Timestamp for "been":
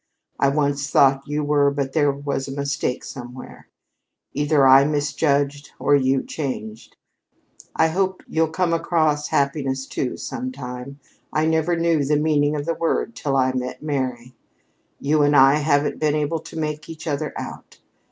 15.99-16.15